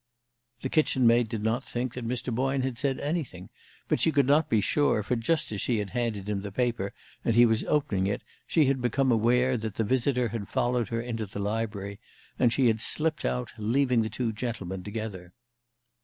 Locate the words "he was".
7.35-7.63